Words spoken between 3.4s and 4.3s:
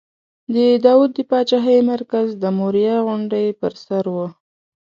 پر سر و.